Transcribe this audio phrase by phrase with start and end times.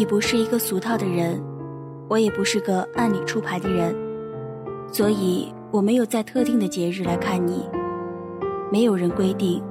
[0.00, 1.38] 你不是一个俗套的人，
[2.08, 3.94] 我也不是个按理出牌的人，
[4.90, 7.68] 所以我没有在特定的节日来看你。
[8.72, 9.62] 没有人规定，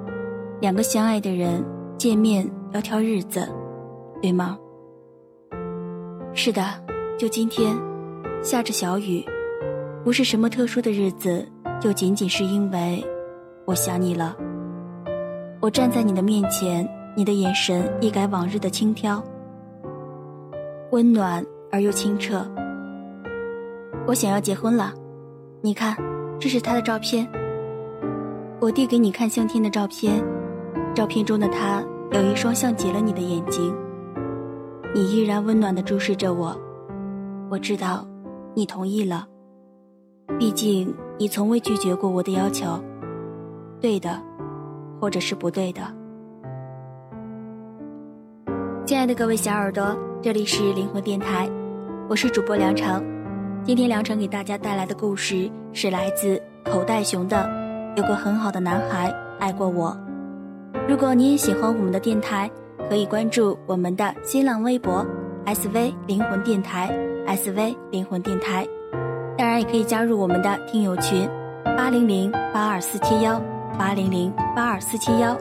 [0.61, 1.65] 两个相爱的人
[1.97, 3.49] 见面要挑日子，
[4.21, 4.55] 对吗？
[6.35, 6.63] 是的，
[7.17, 7.75] 就今天，
[8.43, 9.25] 下着小雨，
[10.03, 11.43] 不是什么特殊的日子，
[11.81, 13.03] 就仅仅是因为
[13.65, 14.37] 我想你了。
[15.59, 19.19] 我站在你的面前，你的眼神一改往日的轻佻。
[20.91, 22.45] 温暖而又清澈。
[24.07, 24.91] 我想要结婚了，
[25.61, 25.95] 你看，
[26.39, 27.29] 这是他的照片。
[28.59, 30.23] 我递给你看向天的照片，
[30.95, 33.71] 照片中的他有一双像极了你的眼睛。
[34.95, 36.59] 你依然温暖的注视着我，
[37.51, 38.03] 我知道，
[38.55, 39.27] 你同意了。
[40.39, 42.79] 毕竟你从未拒绝过我的要求，
[43.79, 44.19] 对的，
[44.99, 45.81] 或者是不对的。
[48.85, 49.95] 亲爱的各位小耳朵。
[50.21, 51.49] 这里是灵魂电台，
[52.09, 53.01] 我是主播梁成。
[53.63, 57.37] 今天梁成给大家带来的故事是来自口袋熊的
[57.97, 59.97] 《有个很好的男孩爱过我》。
[60.89, 62.51] 如果你也喜欢我们的电台，
[62.89, 65.05] 可以关注我们的新浪微博
[65.45, 66.93] “SV 灵魂电台
[67.25, 68.67] ”，SV 灵魂电台。
[69.37, 71.29] 当然，也可以加入我们的听友群
[71.63, 73.41] 八零零八二四七幺
[73.77, 75.37] 八零零八二四七幺。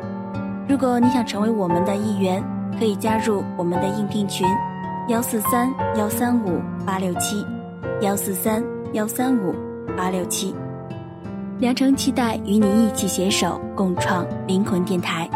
[0.68, 2.40] 如果你想成为我们的一员，
[2.78, 4.46] 可以加入我们的应聘群。
[5.08, 7.42] 幺四三幺三五八六七，
[8.02, 9.54] 幺四三幺三五
[9.96, 10.54] 八六七，
[11.60, 15.26] 良辰期待与你一起携手共创灵魂电台。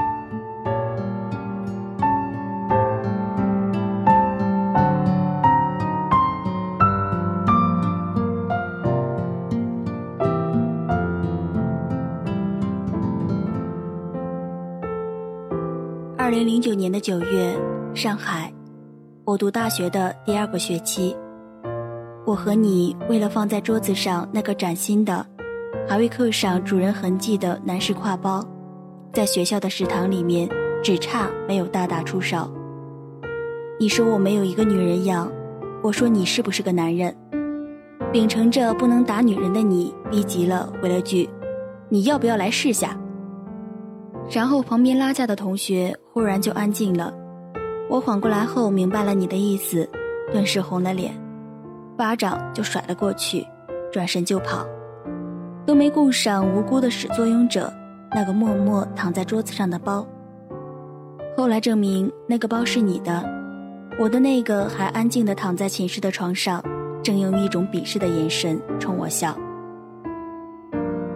[16.18, 17.58] 二零零九年的九月，
[17.94, 18.52] 上海。
[19.32, 21.16] 我读大学的第二个学期，
[22.26, 25.24] 我和你为了放在桌子上那个崭新的、
[25.88, 28.46] 还未刻上主人痕迹的男士挎包，
[29.10, 30.46] 在学校的食堂里面
[30.84, 32.46] 只差没有大打出手。
[33.80, 35.32] 你说我没有一个女人样，
[35.82, 37.16] 我说你是不是个男人？
[38.12, 41.26] 秉承着不能打女人的你，逼急了回了句
[41.88, 42.94] ：“你要不要来试下？”
[44.30, 47.10] 然后旁边拉架的同学忽然就安静了。
[47.88, 49.88] 我缓过来后明白了你的意思，
[50.32, 51.12] 顿时红了脸，
[51.96, 53.46] 巴掌就甩了过去，
[53.92, 54.66] 转身就跑，
[55.66, 57.72] 都没顾上无辜的始作俑者
[58.14, 60.06] 那个默默躺在桌子上的包。
[61.36, 63.22] 后来证明那个包是你的，
[63.98, 66.62] 我的那个还安静的躺在寝室的床上，
[67.02, 69.36] 正用一种鄙视的眼神冲我笑。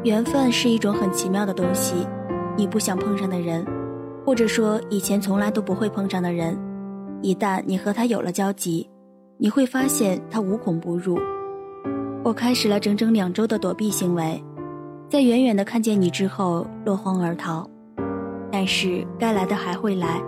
[0.05, 2.07] 缘分是一种很奇妙的东西，
[2.57, 3.67] 你不想碰上的人，
[4.27, 6.59] 或者说以前从来都不会碰上的人。
[7.23, 8.91] 一旦你和他有了交集，
[9.39, 11.17] 你会发现他无孔不入。
[12.25, 14.43] 我开始了整整两周的躲避行为，
[15.09, 17.71] 在远远的看见你之后落荒而逃。
[18.51, 20.21] 但是该来的还会来，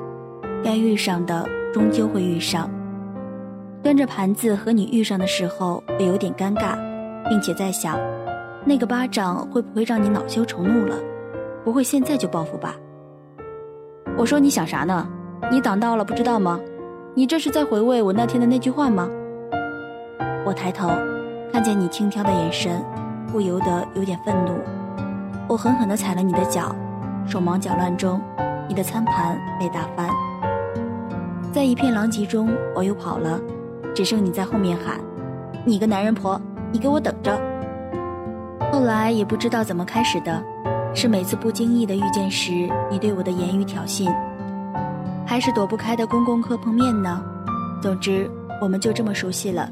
[0.63, 1.45] 该遇上的
[1.75, 2.71] 终究会遇上。
[3.83, 6.79] 端着盘子和你遇上的时候，我有点尴尬，
[7.29, 7.99] 并且在想，
[8.65, 10.97] 那个巴掌会不会让你恼羞成怒了？
[11.65, 12.77] 不会现在就报复吧？
[14.19, 15.07] 我说你想啥呢？
[15.49, 16.59] 你挡道了不知道吗？
[17.15, 19.09] 你这是在回味我那天的那句话吗？
[20.45, 20.89] 我抬头，
[21.53, 22.85] 看见你轻佻的眼神，
[23.31, 24.59] 不由得有点愤怒。
[25.47, 26.75] 我狠狠地踩了你的脚，
[27.29, 28.21] 手忙脚乱中，
[28.69, 30.11] 你的餐盘被打翻。
[31.53, 33.39] 在一片狼藉中，我又跑了，
[33.95, 34.97] 只剩你在后面喊
[35.65, 36.41] ：“你个男人婆，
[36.73, 37.41] 你给我等着！”
[38.73, 40.43] 后来也不知道怎么开始的，
[41.01, 44.13] 是每次不经意的遇见时，你对我的言语挑衅。
[45.25, 47.23] 还是躲不开的公共课碰面呢。
[47.81, 48.29] 总之，
[48.61, 49.71] 我们就这么熟悉了。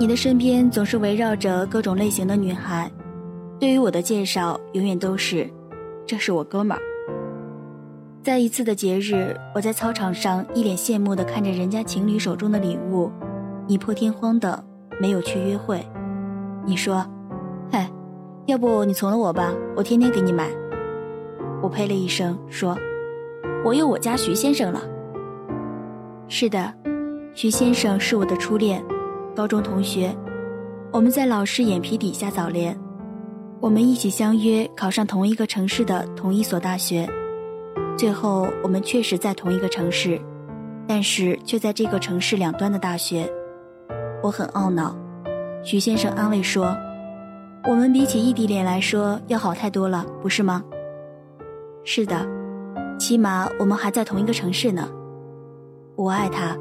[0.00, 2.90] 你的身边总是围绕着各种类型的女孩，
[3.60, 5.48] 对于我的介绍永远都是
[6.04, 6.82] ：“这是我哥们儿。”
[8.24, 13.08] 在一次的节日，我在操场上一脸羡慕地看着人家情侣手中的礼物，
[13.68, 14.64] 你破天荒的
[15.00, 15.80] 没有去约会。
[16.66, 17.06] 你说
[17.70, 17.88] ：“嗨，
[18.46, 20.50] 要不你从了我吧，我天天给你买。”
[21.62, 22.76] 我呸了一声说。
[23.64, 24.82] 我有我家徐先生了。
[26.26, 26.74] 是的，
[27.32, 28.84] 徐先生是我的初恋，
[29.36, 30.12] 高中同学，
[30.90, 32.76] 我们在老师眼皮底下早恋，
[33.60, 37.08] 我们一起相约考上同一个城市的同一所大学，
[37.96, 40.20] 最后我们确实在同一个城市，
[40.88, 43.32] 但是却在这个城市两端的大学，
[44.24, 44.96] 我很懊恼。
[45.62, 46.76] 徐先生安慰说
[47.68, 50.62] ：“我们比起异地恋来说要好太多了，不是吗？”
[51.84, 52.26] 是的。
[52.98, 54.88] 起码我们还在同一个城市呢。
[55.96, 56.56] 我爱他，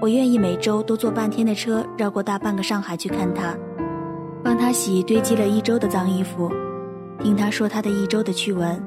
[0.00, 3.56] 我愿意每周都坐半天的车绕过大半个上海去看他，
[4.42, 6.50] 帮他洗堆积了一周的脏衣服，
[7.20, 8.82] 听他说他的一周的趣闻。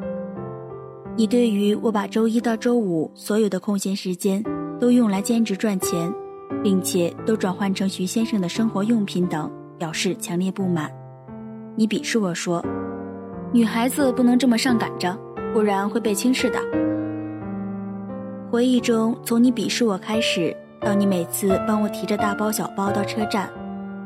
[1.16, 4.44] 你对于我把周一到周五所有的空闲时间
[4.78, 6.14] 都用来兼职赚钱，
[6.62, 10.92] 并且都转换成徐先生的生活用品等，表示强烈不满。
[11.80, 12.62] 你鄙视我说
[13.56, 15.18] ：“女孩子不能这么上赶着，
[15.54, 16.60] 不然会被轻视的。”
[18.52, 23.50] 回忆中，从你鄙视我开始，到你每次帮我提着大包小包到车站，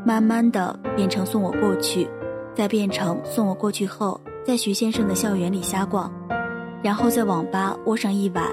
[0.05, 2.07] 慢慢的变成送我过去，
[2.53, 6.13] 再变成送我过去后，在徐先生的校园里瞎逛。
[6.83, 8.45] 然后在网吧窝上一晚，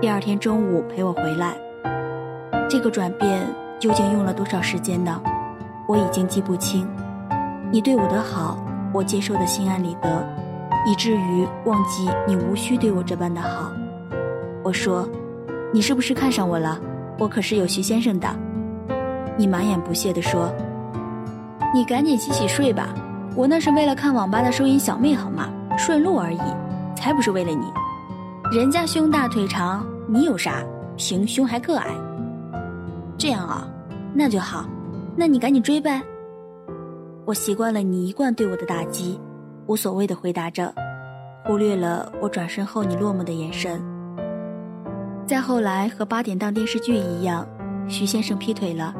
[0.00, 1.56] 第二天中午陪我回来。
[2.68, 3.46] 这个转变
[3.78, 5.22] 究竟用了多少时间呢？
[5.86, 6.84] 我已经记不清。
[7.72, 8.58] 你对我的好，
[8.92, 10.28] 我接受的心安理得，
[10.84, 13.70] 以至于忘记你无需对我这般的好。
[14.64, 15.08] 我说
[15.72, 16.78] ：“你是不是看上我了？
[17.16, 18.28] 我可是有徐先生的。”
[19.38, 20.52] 你满眼不屑地说
[21.72, 22.88] ：“你赶紧洗洗睡吧，
[23.36, 25.48] 我那是为了看网吧的收银小妹好吗？
[25.78, 26.40] 顺路而已。”
[26.96, 27.72] 才不是为了你，
[28.54, 30.62] 人家胸大腿长，你有啥？
[30.98, 31.86] 平胸还个矮。
[33.16, 33.66] 这样啊，
[34.12, 34.66] 那就好，
[35.16, 36.02] 那你赶紧追呗。
[37.24, 39.20] 我习惯了你一贯对我的打击，
[39.66, 40.74] 无所谓的回答着，
[41.44, 43.80] 忽略了我转身后你落寞的眼神。
[45.26, 47.46] 再后来和八点档电视剧一样，
[47.88, 48.94] 徐先生劈腿了。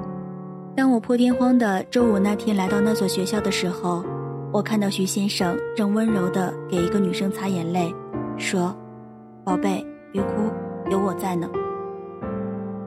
[0.77, 4.05] 当我破天荒的周五那天来到那所学校的时候。
[4.53, 7.95] 我看到徐先生正温柔的给一个女生擦眼泪，
[8.37, 8.77] 说
[9.47, 10.51] ：“宝贝，别哭，
[10.91, 11.49] 有我在呢。”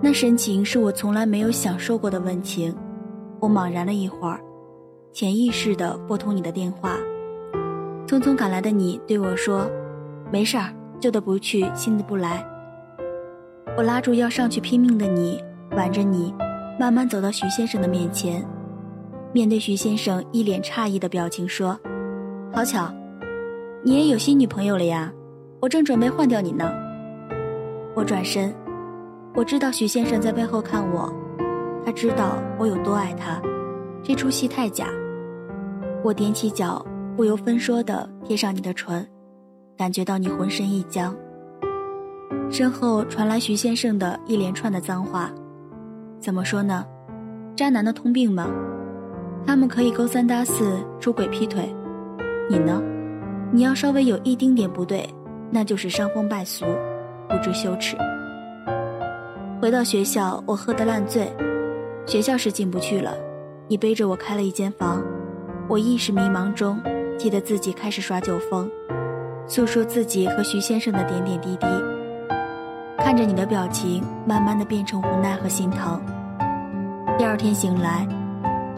[0.04, 2.76] 那神情是我从来没有享受过的温情。
[3.40, 4.42] 我茫然了一会儿，
[5.14, 6.98] 潜意识地拨通你的电话。
[8.08, 9.70] 匆匆赶来的你对我说
[10.32, 12.44] ：“没事儿，旧的不去，新的不来。”
[13.78, 15.42] 我拉住要上去拼命的你，
[15.76, 16.34] 挽着你，
[16.80, 18.44] 慢慢走到徐先生的面前。
[19.32, 21.80] 面对徐先生一脸诧异的表情，说
[22.52, 22.92] ：“好巧，
[23.84, 25.14] 你也有新女朋友了呀？
[25.60, 26.72] 我正准备换掉你呢。”
[27.96, 28.54] 我转身，
[29.36, 31.14] 我知道徐先生在背后看我，
[31.86, 33.40] 他知道我有多爱他，
[34.04, 34.88] 这出戏太假。
[36.04, 36.86] 我踮起脚，
[37.16, 39.08] 不由分说的贴上你的唇，
[39.78, 41.16] 感觉到你浑身一僵。
[42.52, 45.32] 身后传来徐先生的一连串的脏话，
[46.20, 46.86] 怎么说呢？
[47.56, 48.50] 渣男的通病吗？
[49.48, 51.74] 他们可以勾三搭四、出轨劈腿，
[52.50, 52.82] 你呢？
[53.54, 55.08] 你要稍微有一丁点不对，
[55.50, 56.66] 那就是伤风败俗，
[57.30, 57.96] 不知羞耻。
[59.62, 61.32] 回到学校，我喝得烂醉，
[62.06, 63.16] 学校是进不去了。
[63.70, 65.02] 你背着我开了一间房，
[65.74, 66.80] 我意识迷茫中，
[67.18, 68.70] 记得自己开始耍酒疯，
[69.48, 71.66] 诉说自己和徐先生的点点滴滴。
[73.00, 76.00] 看着你的表情，慢慢的变成无奈和心疼。
[77.18, 78.08] 第二天醒来。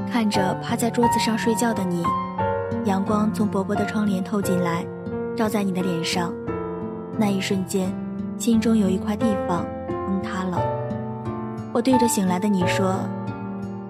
[0.10, 2.02] 看着趴在桌子上睡觉的你，
[2.86, 4.86] 阳光从薄薄的窗帘透进来，
[5.36, 6.34] 照在你的脸上，
[7.18, 7.94] 那一瞬间，
[8.38, 10.62] 心中有一块地方崩塌了。
[11.74, 12.96] 我对着醒来的你说：“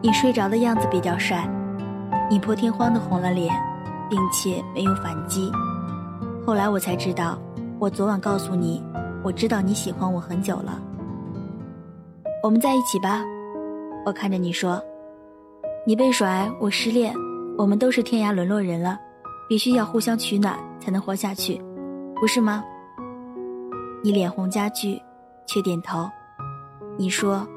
[0.02, 1.48] 你睡着的样子比较帅。”
[2.29, 3.53] 你破天荒的红了脸，
[4.10, 5.51] 并且没有反击。
[6.46, 7.38] 后来我才知道，
[7.79, 8.84] 我昨晚告诉你，
[9.24, 10.82] 我知道你喜欢我很久了。
[12.41, 13.24] 我们在一起吧，
[14.05, 14.82] 我看着你说。
[15.88, 17.13] 你被甩，我失恋，
[17.58, 19.00] 我们都是天涯沦落人了，
[19.48, 21.62] 必须要互相取暖才能活下去，
[22.15, 22.63] 不是吗？
[24.03, 25.00] 你脸红加剧，
[25.46, 26.10] 却点头。
[26.98, 27.48] 你说，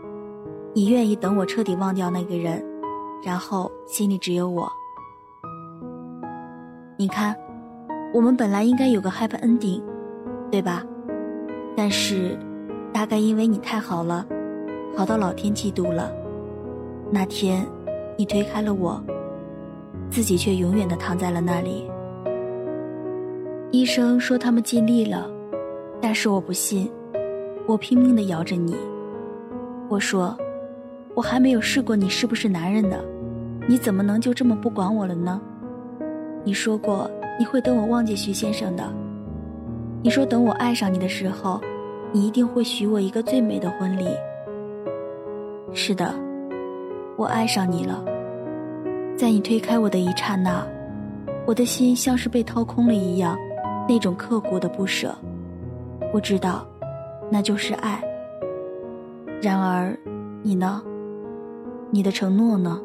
[0.75, 2.63] 你愿意等我彻底忘掉那个人，
[3.23, 4.71] 然后心里只有我。
[6.97, 7.37] 你看，
[8.13, 9.83] 我们本来应该有个 happy ending，
[10.51, 10.85] 对吧？
[11.77, 12.39] 但是，
[12.93, 14.27] 大概因为你太好了，
[14.97, 16.13] 好到老天嫉妒了。
[17.11, 17.67] 那天。
[18.21, 19.01] 你推开了我，
[20.11, 21.89] 自己却永远的躺在了那里。
[23.71, 25.31] 医生说他们尽力了，
[26.01, 26.91] 但是我不信。
[27.65, 28.75] 我拼命的摇着你，
[29.89, 30.37] 我说，
[31.19, 32.97] 我还没有试过你是不是男人呢，
[33.67, 35.41] 你怎么能就这么不管我了呢？
[36.45, 37.11] 你说过
[37.41, 38.85] 你会等我忘记徐先生的，
[40.01, 41.61] 你说等我爱上你的时候，
[42.13, 44.07] 你一定会许我一个最美的婚礼。
[45.73, 46.15] 是的。
[47.17, 48.05] 我爱上你了，
[49.17, 50.65] 在你推开我的一刹那，
[51.49, 53.37] 我的心像是被掏空了一样，
[53.89, 55.13] 那种刻骨的不舍。
[56.15, 56.65] 我知道，
[57.29, 58.01] 那就是爱。
[59.43, 59.99] 然而，
[60.45, 60.81] 你呢？
[61.91, 62.81] 你的承诺呢？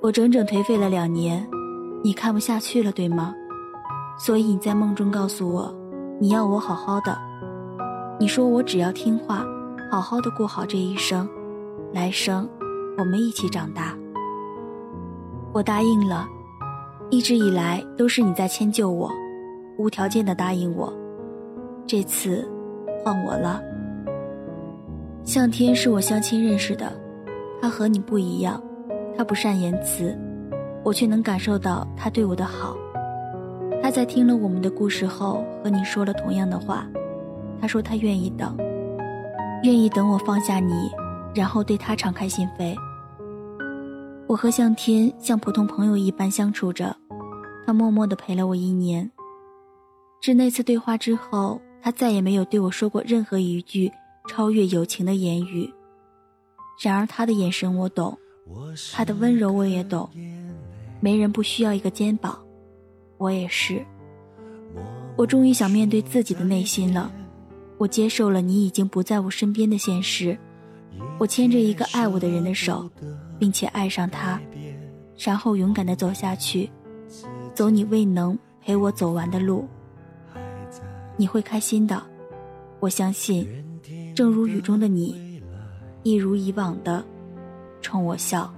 [0.00, 1.46] 我整整颓废了两年，
[2.02, 3.34] 你看不下去了，对吗？
[4.18, 5.74] 所以你在梦中告诉我，
[6.20, 7.16] 你要我好好的。
[8.18, 9.44] 你说我只要听话。
[9.90, 11.28] 好好的过好这一生，
[11.92, 12.48] 来生
[12.98, 13.96] 我们一起长大。
[15.52, 16.26] 我答应了，
[17.10, 19.08] 一直以来都是你在迁就我，
[19.78, 20.92] 无条件的答应我。
[21.86, 22.50] 这次
[23.04, 23.62] 换我了。
[25.24, 26.92] 向天是我相亲认识的，
[27.60, 28.62] 他和你不一样，
[29.16, 30.16] 他不善言辞，
[30.84, 32.76] 我却能感受到他对我的好。
[33.82, 36.86] 他在听了我们的故事后，和你说了同样的话。
[37.58, 38.54] 他说他愿意等，
[39.62, 40.90] 愿意等我放下你，
[41.34, 42.76] 然后对他敞开心扉。
[44.26, 46.94] 我和向天像普通朋友一般相处着，
[47.64, 49.10] 他默默地陪了我一年。
[50.20, 53.90] 至那次对话之后，他再也没有对我说过任何一句
[54.28, 55.72] 超越友情的言语。
[56.82, 58.18] 然而他的眼神我懂，
[58.92, 60.08] 他的温柔我也懂。
[61.00, 62.38] 没人不需要一个肩膀，
[63.18, 63.84] 我也是。
[65.16, 67.12] 我终于想面对自己的内心了，
[67.78, 70.36] 我接受了你已经不在我身边的现实。
[71.18, 72.90] 我牵着一个爱我的人的手。
[73.36, 74.40] 并且爱上他，
[75.18, 76.70] 然后勇敢地走下去，
[77.52, 79.68] 走你未能陪我走完的路。
[81.16, 82.00] 你会开心的，
[82.78, 83.44] 我相信。
[84.14, 85.42] 正如雨中的你，
[86.04, 87.04] 一如以往的
[87.82, 88.52] 冲我笑。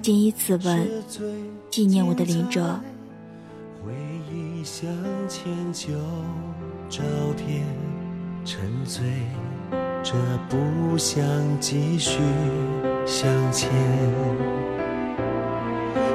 [0.00, 0.88] 谨以此文
[1.68, 2.80] 纪念我的林哲。
[3.84, 3.92] 回
[4.32, 4.88] 忆向
[5.28, 5.92] 前旧
[6.88, 7.02] 照
[7.36, 7.66] 片，
[8.44, 9.04] 沉醉。
[10.02, 10.14] 这
[10.48, 11.22] 不想
[11.60, 12.20] 继续
[13.04, 13.68] 向前，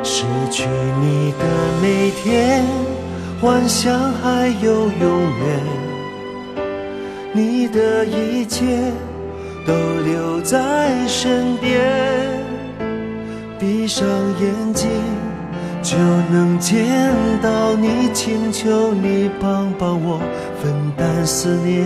[0.04, 0.68] 失去
[1.02, 2.66] 你的每天，
[3.44, 5.60] 幻想还有永远。
[7.34, 8.90] 你的一切
[9.68, 11.82] 都留在身边，
[13.60, 14.08] 闭上
[14.40, 14.90] 眼睛
[15.82, 15.98] 就
[16.32, 16.88] 能见
[17.42, 20.22] 到你，请求你帮帮我
[20.62, 21.84] 分担思念。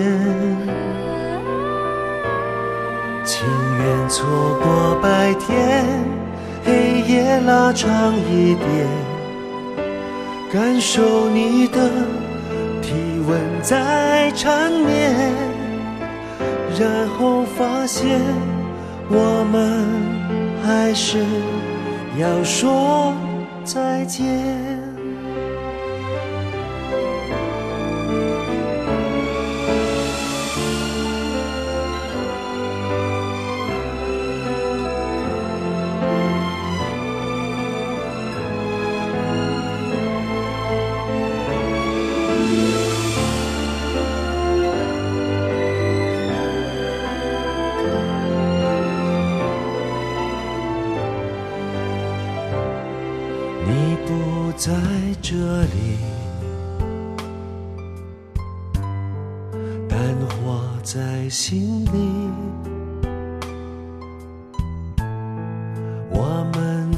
[3.26, 3.48] 情
[3.80, 4.28] 愿错
[4.62, 5.84] 过白天，
[6.64, 8.88] 黑夜拉长一点，
[10.52, 11.90] 感受你的
[12.82, 12.94] 体
[13.28, 15.14] 温在缠绵，
[16.80, 18.20] 然后发现
[19.10, 19.86] 我们
[20.64, 21.20] 还是
[22.18, 23.14] 要说
[23.66, 24.67] 再见。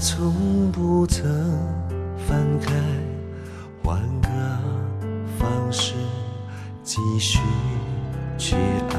[0.01, 1.25] 从不曾
[2.25, 2.73] 分开，
[3.83, 4.29] 换个
[5.37, 5.93] 方式
[6.85, 7.39] 继续
[8.37, 8.95] 去爱。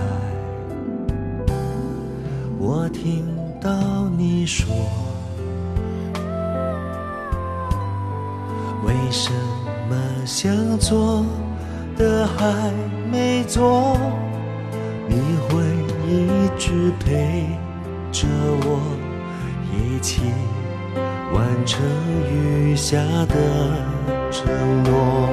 [2.58, 3.24] 我听
[3.62, 3.70] 到
[4.18, 4.66] 你说。
[8.84, 9.32] 为什
[9.88, 11.24] 么想做
[11.96, 12.70] 的还
[13.10, 13.96] 没做？
[15.08, 15.16] 你
[15.48, 15.64] 会
[16.06, 17.48] 一直陪
[18.12, 18.26] 着
[18.66, 18.80] 我，
[19.72, 20.20] 一起
[21.32, 21.80] 完成
[22.30, 22.96] 余下
[23.28, 23.34] 的
[24.30, 24.44] 承
[24.84, 25.28] 诺。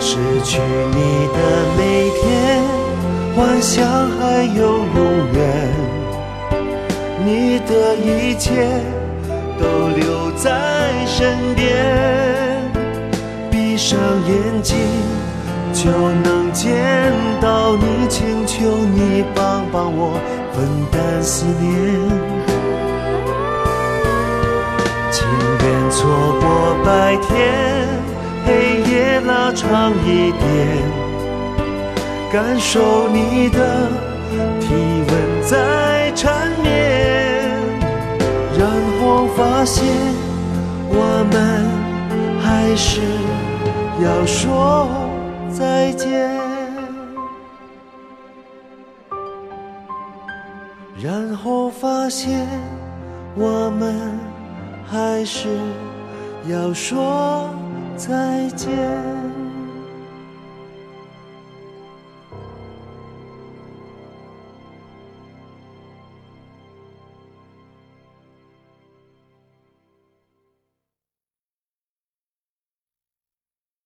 [0.00, 0.60] 失去
[0.92, 1.38] 你的
[1.76, 2.62] 每天，
[3.34, 3.84] 幻想
[4.18, 5.38] 还有永远。
[7.24, 8.80] 你的一切。
[9.58, 11.64] 都留在身边，
[13.50, 14.76] 闭上眼睛
[15.72, 18.60] 就能见到你，请求
[18.94, 20.12] 你帮帮我
[20.52, 22.45] 分担思念。
[26.86, 27.88] 白天，
[28.46, 30.40] 黑夜拉长一点，
[32.32, 33.88] 感受你的
[34.60, 34.72] 体
[35.08, 37.50] 温在缠绵。
[38.56, 39.84] 然后发现
[40.88, 41.66] 我们
[42.40, 43.00] 还是
[44.04, 44.88] 要说
[45.50, 46.30] 再见，
[51.02, 52.46] 然后发现
[53.34, 54.16] 我们
[54.88, 55.48] 还是
[56.48, 57.50] 要说
[57.96, 59.15] 再见。